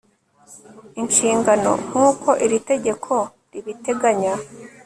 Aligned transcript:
inshingano 1.01 1.71
nk 1.87 1.93
uko 2.07 2.29
iri 2.45 2.59
tegeko 2.69 3.13
ribiteganya 3.51 4.33